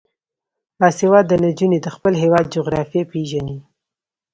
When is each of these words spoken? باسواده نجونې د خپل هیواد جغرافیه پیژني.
باسواده 0.79 1.35
نجونې 1.45 1.79
د 1.81 1.87
خپل 1.95 2.13
هیواد 2.23 2.45
جغرافیه 2.55 3.03
پیژني. 3.11 3.57